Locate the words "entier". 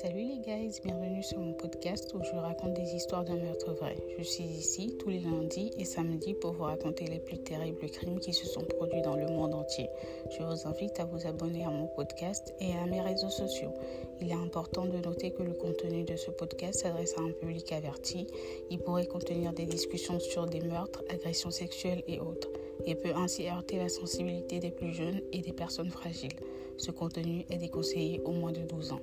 9.54-9.88